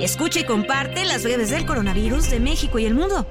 [0.00, 3.26] Escucha y comparte las redes del coronavirus de México y el mundo.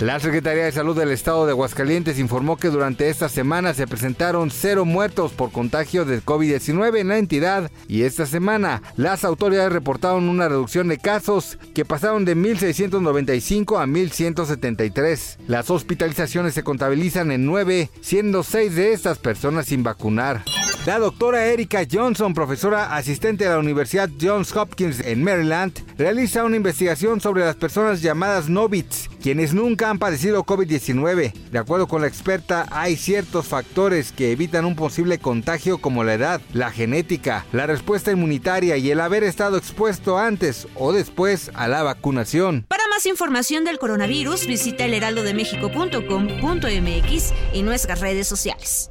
[0.00, 4.50] La Secretaría de Salud del Estado de Aguascalientes informó que durante esta semana se presentaron
[4.50, 10.28] cero muertos por contagio de COVID-19 en la entidad y esta semana las autoridades reportaron
[10.28, 15.36] una reducción de casos que pasaron de 1.695 a 1.173.
[15.46, 20.42] Las hospitalizaciones se contabilizan en 9, siendo 6 de estas personas sin vacunar.
[20.86, 26.56] La doctora Erika Johnson, profesora asistente de la Universidad Johns Hopkins en Maryland, realiza una
[26.56, 31.32] investigación sobre las personas llamadas novits, quienes nunca han padecido COVID-19.
[31.32, 36.12] De acuerdo con la experta, hay ciertos factores que evitan un posible contagio como la
[36.12, 41.66] edad, la genética, la respuesta inmunitaria y el haber estado expuesto antes o después a
[41.66, 42.66] la vacunación.
[42.68, 48.90] Para más información del coronavirus, visita elheraldodemexico.com.mx y nuestras redes sociales.